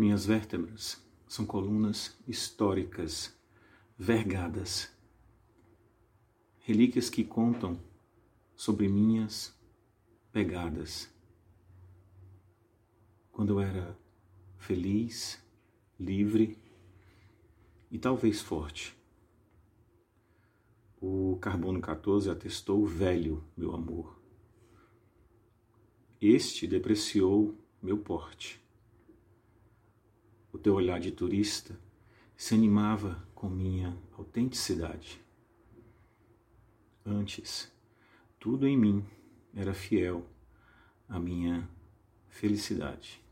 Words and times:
Minhas 0.00 0.24
vértebras 0.24 0.98
são 1.28 1.44
colunas 1.44 2.18
históricas, 2.26 3.38
vergadas, 3.98 4.90
relíquias 6.60 7.10
que 7.10 7.22
contam 7.22 7.78
sobre 8.56 8.88
minhas 8.88 9.54
pegadas. 10.32 11.12
Quando 13.30 13.52
eu 13.52 13.60
era 13.60 13.94
feliz, 14.56 15.38
livre 15.98 16.56
e 17.90 17.98
talvez 17.98 18.40
forte. 18.40 18.96
O 20.98 21.36
carbono 21.42 21.78
14 21.78 22.30
atestou 22.30 22.86
velho, 22.86 23.44
meu 23.54 23.74
amor. 23.74 24.18
Este 26.18 26.66
depreciou 26.66 27.54
meu 27.82 27.98
porte. 27.98 28.69
Teu 30.62 30.74
olhar 30.74 31.00
de 31.00 31.10
turista 31.10 31.78
se 32.36 32.54
animava 32.54 33.26
com 33.34 33.48
minha 33.48 33.96
autenticidade. 34.12 35.18
Antes, 37.04 37.72
tudo 38.38 38.66
em 38.66 38.76
mim 38.76 39.04
era 39.54 39.72
fiel 39.72 40.26
à 41.08 41.18
minha 41.18 41.66
felicidade. 42.28 43.22